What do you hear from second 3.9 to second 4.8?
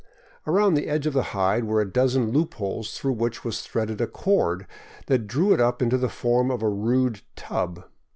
a cord